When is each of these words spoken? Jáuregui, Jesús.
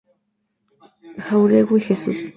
Jáuregui, 1.27 1.79
Jesús. 1.87 2.17